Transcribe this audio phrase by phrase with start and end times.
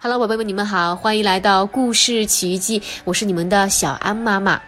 [0.00, 4.62] Hello，宝贝们，你们好，欢迎来到故事奇遇记，我是你们的小安妈妈。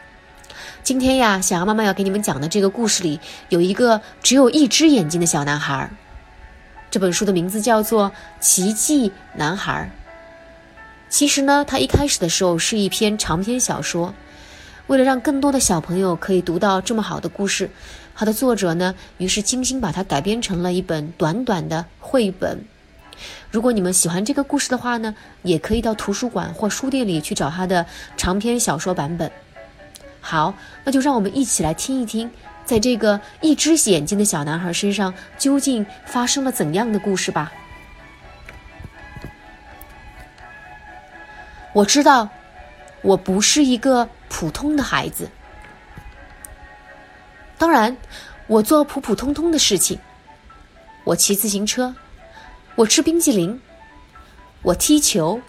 [0.82, 5.88] 今天呀，小安妈妈要给你们讲的这个故事里，有一个只有一只眼睛的小男孩。
[6.90, 9.88] 这本书的名字叫做《奇迹男孩》。
[11.08, 14.12] 其实呢，它一开始的时候是一篇长篇小说。
[14.88, 17.70] 为了让更多的小朋友可以读到这么好的故事，
[18.16, 22.64] 它的作者呢，于是精心把它改编成了一本短短的绘本。
[23.50, 29.30] 如果你们喜欢这个故事的话呢，也可以到图书馆或书店里去找他的长篇小说版本。
[30.20, 32.30] 好，那就让我们一起来听一听，
[32.64, 37.52] 在这个一只眼睛的小男孩身上究竟发生了怎样的故事吧。
[41.72, 42.28] 我知道，
[43.02, 45.30] 我不是一个普通的孩子。
[47.56, 47.96] 当然，
[48.46, 49.98] 我做普普通通的事情。
[51.04, 51.94] 我骑自行车。
[52.80, 53.60] 我吃冰激凌，
[54.62, 55.42] 我踢球，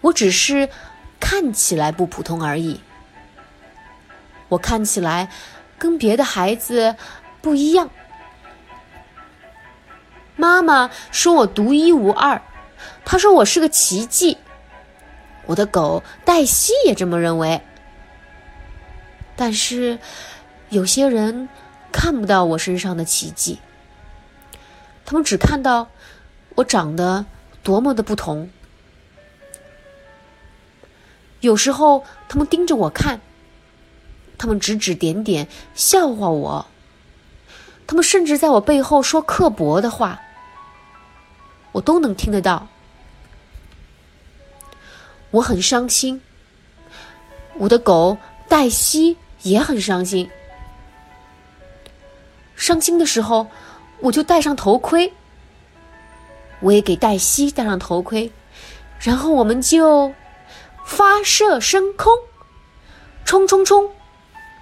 [0.00, 0.68] 我只是
[1.20, 2.80] 看起来不普通而已。
[4.48, 5.30] 我看起来
[5.78, 6.96] 跟别的孩子
[7.40, 7.88] 不一样。
[10.34, 12.42] 妈妈说我独一无二，
[13.04, 14.38] 她说我是个奇迹。
[15.46, 17.60] 我的狗黛西也这么认为。
[19.36, 20.00] 但是
[20.70, 21.48] 有些人
[21.92, 23.60] 看不到我身上的奇迹。
[25.14, 25.88] 他们只看到
[26.56, 27.24] 我长得
[27.62, 28.50] 多么的不同。
[31.38, 33.20] 有时候，他们盯着我看，
[34.36, 36.66] 他们指指点点，笑话我。
[37.86, 40.20] 他们甚至在我背后说刻薄的话，
[41.70, 42.66] 我都能听得到。
[45.30, 46.20] 我很伤心，
[47.58, 50.28] 我的狗黛西也很伤心。
[52.56, 53.46] 伤心的时候。
[54.04, 55.10] 我就戴上头盔，
[56.60, 58.30] 我也给黛西戴上头盔，
[59.00, 60.12] 然后我们就
[60.84, 62.12] 发射升空，
[63.24, 63.88] 冲冲冲，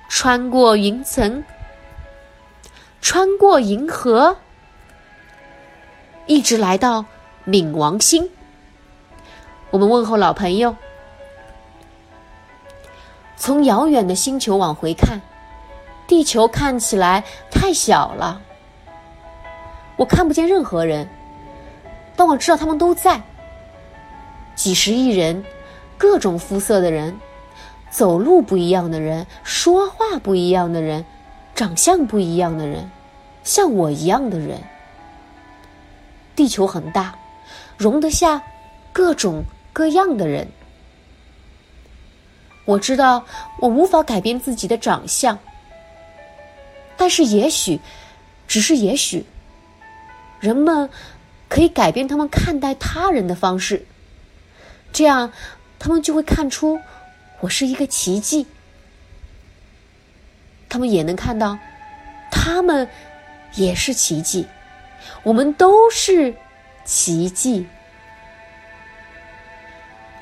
[0.08, 1.42] 穿过云层，
[3.00, 4.36] 穿过银河，
[6.26, 7.04] 一直来到
[7.44, 8.30] 冥王星。
[9.70, 10.76] 我们问候老朋友，
[13.36, 15.20] 从遥远的星球往回看，
[16.06, 18.40] 地球看起来太小了。
[19.96, 21.08] 我看不见任何人，
[22.16, 23.22] 但我知道他们都在。
[24.54, 25.44] 几十亿人，
[25.96, 27.18] 各种肤色的人，
[27.90, 31.04] 走路不一样的人，说话不一样的人，
[31.54, 32.90] 长相不一样的人，
[33.44, 34.60] 像我一样的人。
[36.34, 37.14] 地球很大，
[37.76, 38.42] 容得下
[38.92, 40.48] 各种各样的人。
[42.64, 43.24] 我知道
[43.58, 45.38] 我无法改变自己的长相，
[46.96, 47.80] 但是也许，
[48.46, 49.24] 只是也许。
[50.42, 50.90] 人们
[51.48, 53.86] 可以改变他们看待他人的方式，
[54.92, 55.32] 这样
[55.78, 56.80] 他们就会看出
[57.38, 58.48] 我是一个奇迹。
[60.68, 61.56] 他们也能看到，
[62.32, 62.88] 他们
[63.54, 64.48] 也是奇迹，
[65.22, 66.34] 我们都是
[66.84, 67.68] 奇迹。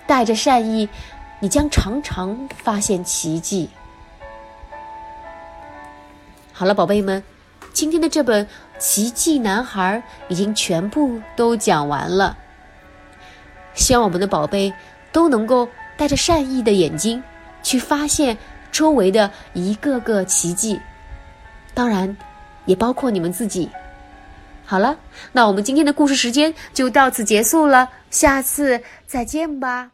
[0.07, 0.87] 带着善意，
[1.39, 3.71] 你将常常发现奇迹。
[6.53, 7.25] 好了，宝贝们。
[7.73, 8.45] 今天的这本
[8.81, 12.37] 《奇迹男孩》已经全部都讲完了。
[13.75, 14.73] 希望我们的宝贝
[15.13, 17.23] 都能够带着善意的眼睛
[17.63, 18.37] 去发现
[18.73, 20.81] 周围的一个个奇迹，
[21.75, 22.17] 当然，
[22.65, 23.71] 也包括你们自己。
[24.65, 24.97] 好了，
[25.33, 29.91] 那我们今天的故事时间就到此结束了，下次再见吧。